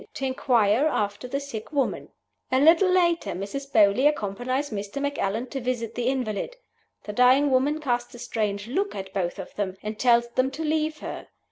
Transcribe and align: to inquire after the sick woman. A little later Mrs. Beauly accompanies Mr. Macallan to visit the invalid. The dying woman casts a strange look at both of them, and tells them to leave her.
to 0.15 0.25
inquire 0.25 0.87
after 0.87 1.27
the 1.27 1.39
sick 1.39 1.71
woman. 1.71 2.09
A 2.51 2.59
little 2.59 2.89
later 2.89 3.33
Mrs. 3.33 3.71
Beauly 3.71 4.07
accompanies 4.09 4.71
Mr. 4.71 4.99
Macallan 4.99 5.45
to 5.51 5.61
visit 5.61 5.93
the 5.93 6.07
invalid. 6.07 6.55
The 7.03 7.13
dying 7.13 7.51
woman 7.51 7.79
casts 7.79 8.15
a 8.15 8.17
strange 8.17 8.67
look 8.67 8.95
at 8.95 9.13
both 9.13 9.37
of 9.37 9.53
them, 9.57 9.77
and 9.83 9.99
tells 9.99 10.29
them 10.29 10.49
to 10.49 10.63
leave 10.63 11.01
her. 11.01 11.27